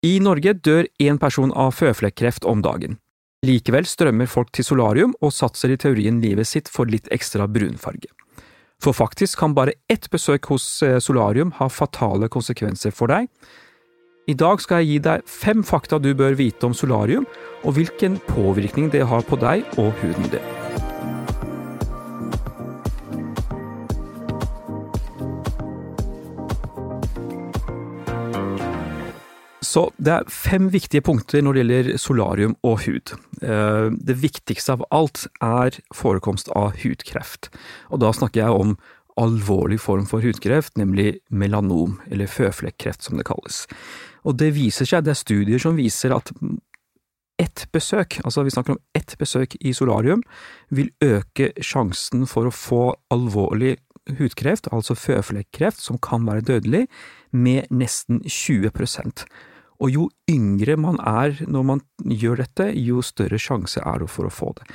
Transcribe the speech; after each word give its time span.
I 0.00 0.16
Norge 0.24 0.54
dør 0.64 0.86
én 0.96 1.18
person 1.20 1.50
av 1.52 1.74
føflekkreft 1.76 2.46
om 2.48 2.62
dagen. 2.64 2.96
Likevel 3.44 3.84
strømmer 3.84 4.28
folk 4.32 4.48
til 4.56 4.64
solarium 4.64 5.12
og 5.20 5.34
satser 5.36 5.74
i 5.74 5.76
teorien 5.80 6.22
livet 6.22 6.48
sitt 6.48 6.70
for 6.72 6.88
litt 6.88 7.08
ekstra 7.12 7.44
brunfarge. 7.44 8.08
For 8.80 8.96
faktisk 8.96 9.42
kan 9.42 9.52
bare 9.52 9.76
ett 9.92 10.08
besøk 10.08 10.48
hos 10.48 10.64
eh, 10.82 10.96
solarium 11.04 11.52
ha 11.58 11.68
fatale 11.68 12.30
konsekvenser 12.32 12.96
for 12.96 13.12
deg. 13.12 13.28
I 14.28 14.36
dag 14.40 14.64
skal 14.64 14.80
jeg 14.80 14.88
gi 14.88 15.02
deg 15.04 15.28
fem 15.28 15.60
fakta 15.68 16.00
du 16.00 16.14
bør 16.16 16.38
vite 16.38 16.64
om 16.64 16.76
solarium, 16.76 17.28
og 17.60 17.76
hvilken 17.76 18.16
påvirkning 18.30 18.88
det 18.92 19.04
har 19.04 19.28
på 19.28 19.36
deg 19.40 19.68
og 19.76 19.92
huden 20.00 20.32
din. 20.32 20.59
Så 29.70 29.84
det 30.02 30.12
er 30.12 30.30
fem 30.34 30.70
viktige 30.72 31.04
punkter 31.06 31.44
når 31.44 31.54
det 31.54 31.62
gjelder 31.62 31.98
solarium 32.00 32.56
og 32.66 32.80
hud. 32.86 33.12
Eh, 33.42 33.90
det 33.94 34.16
viktigste 34.18 34.74
av 34.74 34.86
alt 34.90 35.28
er 35.44 35.76
forekomst 35.94 36.50
av 36.58 36.80
hudkreft. 36.82 37.52
Og 37.94 38.02
da 38.02 38.10
snakker 38.16 38.42
jeg 38.42 38.62
om 38.64 38.74
alvorlig 39.20 39.78
form 39.82 40.06
for 40.08 40.24
hudkreft, 40.24 40.78
nemlig 40.80 41.20
melanom, 41.30 41.98
eller 42.10 42.30
føflekkreft 42.30 43.04
som 43.06 43.20
det 43.20 43.28
kalles. 43.28 43.66
Og 44.24 44.38
det 44.40 44.52
viser 44.56 44.88
seg, 44.88 45.04
det 45.04 45.14
er 45.14 45.20
studier 45.20 45.62
som 45.62 45.78
viser 45.78 46.14
at 46.16 46.32
ett 47.40 47.64
besøk, 47.72 48.18
altså 48.24 48.42
vi 48.44 48.52
snakker 48.52 48.74
om 48.74 48.82
ett 48.96 49.14
besøk 49.20 49.54
i 49.60 49.72
solarium, 49.76 50.22
vil 50.68 50.90
øke 51.04 51.52
sjansen 51.64 52.26
for 52.28 52.48
å 52.48 52.54
få 52.54 52.82
alvorlig 53.12 53.78
hudkreft, 54.18 54.68
altså 54.72 54.96
føflekkreft, 54.98 55.80
som 55.80 56.00
kan 56.02 56.26
være 56.28 56.44
dødelig, 56.50 56.84
med 57.32 57.70
nesten 57.70 58.20
20 58.26 58.74
og 59.80 59.92
jo 59.92 60.08
yngre 60.30 60.76
man 60.80 60.98
er 61.06 61.38
når 61.48 61.66
man 61.66 61.82
gjør 62.04 62.42
dette, 62.42 62.68
jo 62.76 63.00
større 63.04 63.40
sjanse 63.40 63.80
er 63.80 64.02
det 64.02 64.10
for 64.12 64.28
å 64.28 64.32
få 64.32 64.52
det. 64.58 64.66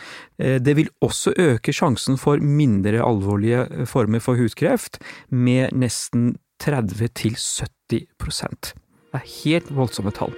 Eh, 0.41 0.57
det 0.61 0.75
vil 0.80 0.89
også 1.05 1.35
øke 1.38 1.73
sjansen 1.75 2.17
for 2.21 2.41
mindre 2.41 3.03
alvorlige 3.05 3.67
eh, 3.69 3.85
former 3.89 4.23
for 4.23 4.39
hudkreft 4.39 4.99
med 5.30 5.75
nesten 5.77 6.35
30 6.63 7.11
til 7.17 7.35
70 7.38 8.07
Det 8.23 9.19
er 9.19 9.27
helt 9.43 9.69
voldsomme 9.75 10.13
tall. 10.15 10.33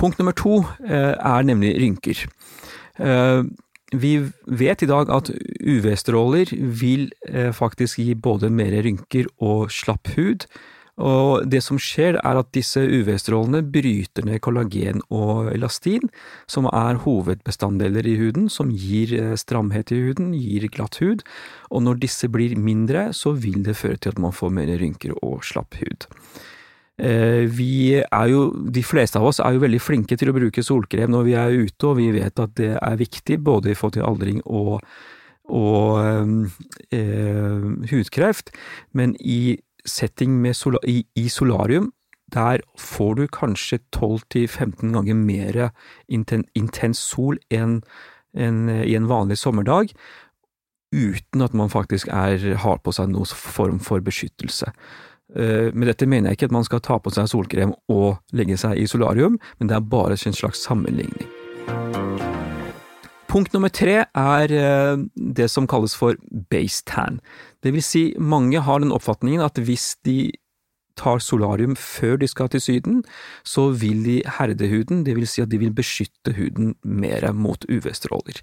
Punkt 0.00 0.18
nummer 0.18 0.36
to 0.36 0.62
eh, 0.86 1.14
er 1.14 1.44
nemlig 1.44 1.76
rynker. 1.82 2.26
Vi 3.94 4.10
vet 4.46 4.82
i 4.82 4.86
dag 4.86 5.10
at 5.10 5.28
UV-stråler 5.60 6.50
vil 6.54 7.08
faktisk 7.54 7.98
gi 7.98 8.14
både 8.14 8.46
mer 8.50 8.70
rynker 8.86 9.26
og 9.42 9.70
slapp 9.74 10.12
hud, 10.14 10.46
og 10.94 11.48
det 11.50 11.58
som 11.66 11.78
skjer, 11.80 12.20
er 12.22 12.38
at 12.38 12.52
disse 12.54 12.78
UV-strålene 12.78 13.64
bryter 13.66 14.26
ned 14.28 14.38
kollagen 14.44 15.02
og 15.10 15.50
elastin, 15.50 16.06
som 16.46 16.68
er 16.70 17.00
hovedbestanddeler 17.02 18.06
i 18.06 18.14
huden, 18.20 18.46
som 18.52 18.70
gir 18.70 19.14
eh, 19.18 19.34
stramhet 19.40 19.90
i 19.90 19.98
huden, 20.04 20.30
gir 20.38 20.68
glatt 20.70 21.00
hud, 21.02 21.24
og 21.74 21.82
når 21.88 21.98
disse 22.06 22.30
blir 22.30 22.54
mindre, 22.54 23.08
så 23.12 23.34
vil 23.34 23.64
det 23.66 23.78
føre 23.80 23.98
til 23.98 24.14
at 24.14 24.22
man 24.22 24.34
får 24.34 24.54
mer 24.54 24.70
rynker 24.78 25.16
og 25.18 25.42
slapp 25.46 25.74
hud. 25.82 26.06
Eh, 26.94 27.50
vi 27.50 27.98
er 27.98 28.30
jo, 28.30 28.46
de 28.54 28.86
fleste 28.86 29.18
av 29.18 29.26
oss 29.26 29.42
er 29.42 29.56
jo 29.56 29.64
veldig 29.64 29.82
flinke 29.82 30.14
til 30.14 30.30
å 30.30 30.36
bruke 30.36 30.62
solkrem 30.62 31.10
når 31.10 31.26
vi 31.26 31.34
er 31.34 31.58
ute, 31.58 31.90
og 31.90 31.98
vi 31.98 32.12
vet 32.14 32.38
at 32.38 32.54
det 32.60 32.76
er 32.78 33.02
viktig 33.02 33.40
både 33.42 33.72
i 33.72 33.74
forhold 33.74 33.98
til 33.98 34.06
aldring 34.06 34.42
og, 34.46 34.78
og 35.50 36.46
eh, 36.94 37.70
hudkreft, 37.90 38.54
men 38.94 39.18
i 39.18 39.58
setting 39.84 40.40
sola 40.54 40.80
i, 40.88 41.04
i, 41.14 41.28
solarium, 41.28 41.92
der 42.32 42.64
får 42.80 43.14
du 43.14 43.26
kanskje 43.28 43.78
12-15 43.94 44.92
ganger 44.94 45.14
mer 45.14 45.70
inten 46.08 46.44
intens 46.54 46.98
sol 46.98 47.38
enn 47.52 47.82
en, 48.34 48.68
i 48.68 48.96
en 48.96 49.06
vanlig 49.06 49.38
sommerdag, 49.38 49.92
uten 50.94 51.42
at 51.42 51.54
man 51.54 51.70
faktisk 51.70 52.08
er, 52.08 52.54
har 52.62 52.80
på 52.82 52.94
seg 52.94 53.10
noen 53.12 53.28
form 53.28 53.80
for 53.82 54.02
beskyttelse. 54.04 54.72
Uh, 55.34 55.72
med 55.74 55.88
dette 55.88 56.06
mener 56.06 56.30
jeg 56.30 56.38
ikke 56.38 56.50
at 56.50 56.54
man 56.54 56.66
skal 56.66 56.82
ta 56.84 56.98
på 57.02 57.10
seg 57.14 57.30
solkrem 57.30 57.72
og 57.90 58.20
legge 58.36 58.58
seg 58.60 58.78
i 58.78 58.86
solarium, 58.90 59.38
men 59.58 59.70
det 59.70 59.78
er 59.78 59.88
bare 59.94 60.18
en 60.18 60.36
slags 60.36 60.62
sammenligning. 60.62 61.26
Punkt 63.30 63.54
nummer 63.56 63.72
tre 63.72 64.04
er 64.04 64.52
uh, 64.54 65.00
det 65.16 65.48
som 65.50 65.66
kalles 65.66 65.96
for 65.98 66.14
base 66.54 66.86
tan. 66.86 67.20
Det 67.62 67.74
vil 67.74 67.84
si, 67.84 68.06
mange 68.18 68.62
har 68.62 68.80
den 68.82 68.94
oppfatningen 68.94 69.44
at 69.44 69.58
hvis 69.58 69.94
de 70.06 70.32
tar 70.98 71.18
solarium 71.22 71.74
før 71.78 72.18
de 72.22 72.28
skal 72.30 72.48
til 72.52 72.62
Syden, 72.62 73.00
så 73.44 73.68
vil 73.74 74.04
de 74.04 74.20
herde 74.38 74.68
huden, 74.70 75.02
det 75.06 75.16
vil 75.16 75.26
si 75.28 75.42
at 75.42 75.50
de 75.50 75.58
vil 75.58 75.74
beskytte 75.74 76.34
huden 76.36 76.74
mer 76.84 77.32
mot 77.32 77.66
UV-stråler. 77.68 78.38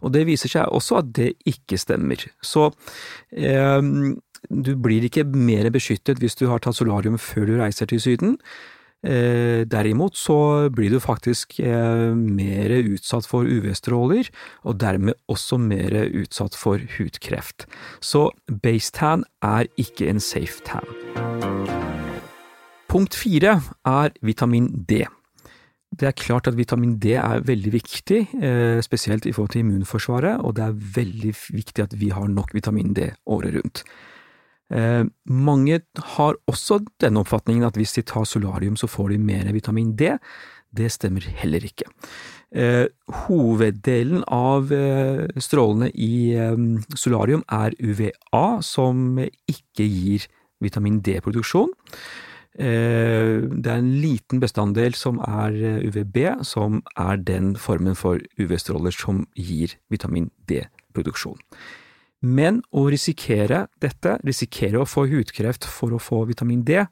Og 0.00 0.14
det 0.14 0.26
viser 0.28 0.52
seg 0.52 0.70
også 0.70 1.00
at 1.02 1.10
det 1.18 1.32
ikke 1.46 1.78
stemmer. 1.78 2.22
Så 2.42 2.70
eh, 3.32 3.82
du 4.50 4.72
blir 4.78 5.06
ikke 5.08 5.26
mer 5.26 5.70
beskyttet 5.74 6.22
hvis 6.22 6.38
du 6.38 6.46
har 6.50 6.62
tatt 6.62 6.78
solarium 6.78 7.18
før 7.18 7.50
du 7.50 7.56
reiser 7.58 7.90
til 7.90 8.02
Syden. 8.02 8.38
Eh, 9.06 9.62
derimot 9.70 10.16
så 10.18 10.66
blir 10.74 10.90
du 10.90 10.98
faktisk 11.02 11.60
eh, 11.62 12.14
mer 12.16 12.72
utsatt 12.80 13.28
for 13.30 13.46
UV-stråler, 13.46 14.30
og 14.66 14.80
dermed 14.82 15.14
også 15.30 15.60
mer 15.62 15.94
utsatt 16.10 16.56
for 16.58 16.82
hudkreft. 16.96 17.68
Så 18.02 18.30
base-tan 18.50 19.22
er 19.46 19.70
ikke 19.78 20.10
en 20.10 20.22
safe 20.22 20.64
tan. 20.66 20.86
Punkt 22.90 23.14
fire 23.14 23.60
er 23.86 24.10
vitamin 24.22 24.72
D. 24.88 25.04
Det 25.96 26.08
er 26.08 26.18
klart 26.18 26.48
at 26.50 26.56
vitamin 26.58 26.96
D 26.98 27.14
er 27.14 27.46
veldig 27.46 27.72
viktig, 27.72 28.20
eh, 28.42 28.82
spesielt 28.82 29.26
i 29.26 29.32
forhold 29.32 29.54
til 29.54 29.62
immunforsvaret, 29.62 30.42
og 30.42 30.56
det 30.56 30.64
er 30.64 30.82
veldig 30.98 31.34
viktig 31.54 31.82
at 31.84 31.94
vi 32.00 32.10
har 32.10 32.26
nok 32.26 32.54
vitamin 32.54 32.92
D 32.94 33.12
året 33.26 33.54
rundt. 33.54 33.84
Eh, 34.70 35.04
mange 35.30 35.80
har 36.16 36.38
også 36.50 36.80
den 37.02 37.20
oppfatningen 37.20 37.66
at 37.68 37.76
hvis 37.78 37.94
de 37.98 38.02
tar 38.02 38.26
solarium, 38.26 38.76
så 38.76 38.88
får 38.90 39.14
de 39.14 39.18
mer 39.18 39.52
vitamin 39.54 39.94
D. 39.96 40.16
Det 40.76 40.90
stemmer 40.92 41.24
heller 41.40 41.64
ikke. 41.64 41.88
Eh, 42.52 42.86
hoveddelen 43.26 44.24
av 44.32 44.72
eh, 44.72 45.26
strålene 45.42 45.90
i 45.94 46.34
eh, 46.34 46.56
solarium 46.94 47.44
er 47.48 47.74
UVA, 47.80 48.62
som 48.62 49.18
ikke 49.20 49.86
gir 49.86 50.26
vitamin 50.62 51.00
D-produksjon. 51.04 51.72
Eh, 52.56 53.44
det 53.44 53.68
er 53.68 53.80
en 53.82 53.96
liten 54.00 54.40
bestanddel 54.40 54.94
som 54.96 55.18
er 55.20 55.56
eh, 55.60 55.82
UVB, 55.84 56.44
som 56.46 56.80
er 56.96 57.20
den 57.20 57.54
formen 57.60 57.98
for 57.98 58.22
UV-stråler 58.40 58.94
som 58.96 59.26
gir 59.36 59.76
vitamin 59.92 60.30
D-produksjon. 60.48 61.36
Men 62.24 62.62
å 62.72 62.86
risikere 62.88 63.66
dette, 63.82 64.16
risikere 64.24 64.80
å 64.80 64.88
få 64.88 65.04
hudkreft 65.10 65.66
for 65.68 65.92
å 65.92 66.00
få 66.00 66.24
vitamin 66.30 66.62
D, 66.64 66.86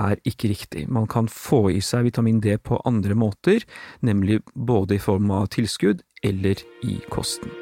er 0.00 0.20
ikke 0.28 0.50
riktig. 0.50 0.86
Man 0.88 1.06
kan 1.10 1.28
få 1.28 1.70
i 1.72 1.80
seg 1.84 2.06
vitamin 2.08 2.40
D 2.40 2.56
på 2.60 2.80
andre 2.88 3.16
måter, 3.16 3.64
nemlig 4.00 4.40
både 4.54 4.96
i 4.96 5.02
form 5.02 5.30
av 5.32 5.50
tilskudd 5.52 6.02
eller 6.24 6.60
i 6.84 6.98
kosten. 7.12 7.52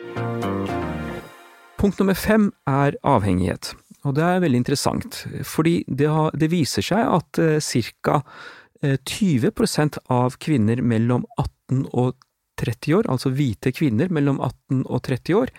Punkt 1.81 2.01
nummer 2.03 2.19
fem 2.19 2.51
er 2.69 2.99
avhengighet, 3.07 3.73
og 4.05 4.17
det 4.19 4.25
er 4.27 4.43
veldig 4.43 4.59
interessant, 4.61 5.23
fordi 5.49 5.81
det, 5.89 6.11
har, 6.13 6.35
det 6.37 6.51
viser 6.53 6.85
seg 6.85 7.07
at 7.07 7.41
eh, 7.41 7.93
ca. 8.05 8.21
20 8.81 9.49
eh, 9.49 10.01
av 10.13 10.37
kvinner 10.41 10.83
mellom 10.83 11.25
18 11.39 11.87
og 11.93 12.19
30 12.61 12.99
år, 12.99 13.09
altså 13.09 13.33
hvite 13.33 13.73
kvinner 13.73 14.13
mellom 14.13 14.41
18 14.41 14.85
og 14.85 15.03
30 15.09 15.39
år, 15.41 15.53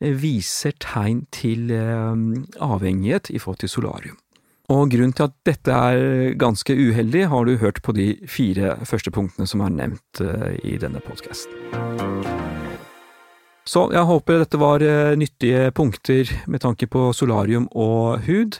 viser 0.00 0.74
tegn 0.82 1.24
til 1.34 1.70
eh, 1.74 2.14
avhengighet 2.62 3.30
i 3.30 3.38
forhold 3.38 3.62
til 3.62 3.72
solarium. 3.72 4.18
Og 4.72 4.88
grunnen 4.94 5.12
til 5.12 5.26
at 5.28 5.34
dette 5.44 5.72
er 5.76 6.34
ganske 6.40 6.72
uheldig, 6.72 7.26
har 7.28 7.44
du 7.44 7.58
hørt 7.60 7.82
på 7.84 7.92
de 7.92 8.14
fire 8.28 8.78
første 8.88 9.12
punktene 9.12 9.46
som 9.46 9.60
er 9.60 9.74
nevnt 9.74 10.22
eh, 10.24 10.56
i 10.64 10.78
denne 10.80 11.02
podkasten. 11.04 11.52
Så 13.64 13.86
jeg 13.94 14.04
håper 14.04 14.42
dette 14.42 14.60
var 14.60 14.82
nyttige 15.16 15.70
punkter 15.72 16.28
med 16.46 16.60
tanke 16.60 16.84
på 16.86 17.14
solarium 17.16 17.64
og 17.72 18.20
hud. 18.26 18.58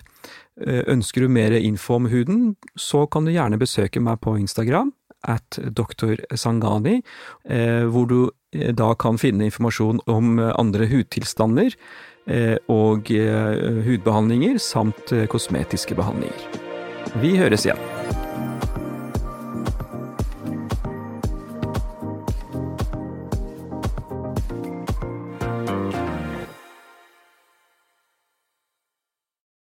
Ønsker 0.65 1.21
du 1.21 1.29
mer 1.29 1.53
info 1.59 1.99
om 1.99 2.07
huden, 2.09 2.55
så 2.73 3.03
kan 3.13 3.27
du 3.27 3.35
gjerne 3.35 3.59
besøke 3.61 4.01
meg 4.01 4.23
på 4.25 4.39
Instagram, 4.41 4.95
at 5.29 5.59
Dr. 5.77 6.23
Sangani, 6.41 7.03
hvor 7.45 8.09
du 8.09 8.17
Eh, 8.23 8.44
da 8.55 8.93
kan 8.99 9.19
finne 9.21 9.49
informasjon 9.49 10.03
om 10.11 10.39
eh, 10.39 10.53
andre 10.61 10.89
hudtilstander 10.91 11.75
eh, 12.27 12.57
og 12.73 13.11
hudbehandlinger 13.11 14.61
samt 14.63 15.13
kosmetiske 15.33 15.99
behandlinger. 15.99 16.49
Vi 17.23 17.37
høres 17.39 17.69
igjen. 17.69 17.94